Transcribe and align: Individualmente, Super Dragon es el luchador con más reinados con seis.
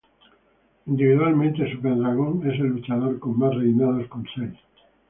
Individualmente, 0.87 1.71
Super 1.71 1.95
Dragon 1.95 2.41
es 2.49 2.59
el 2.59 2.69
luchador 2.69 3.19
con 3.19 3.37
más 3.37 3.53
reinados 3.55 4.07
con 4.07 4.25
seis. 4.33 4.57